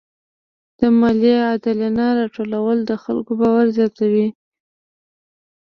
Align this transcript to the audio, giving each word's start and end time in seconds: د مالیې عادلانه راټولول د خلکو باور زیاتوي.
د 0.79 0.81
مالیې 0.99 1.37
عادلانه 1.47 2.05
راټولول 2.19 2.77
د 2.85 2.91
خلکو 3.03 3.31
باور 3.39 3.65
زیاتوي. 3.77 4.27